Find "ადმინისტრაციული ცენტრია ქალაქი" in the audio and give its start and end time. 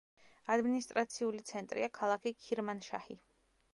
0.53-2.33